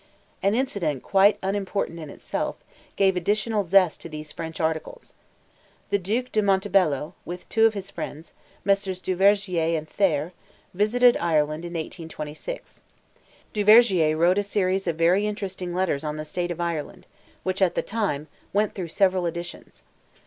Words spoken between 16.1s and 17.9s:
the "State of Ireland," which, at the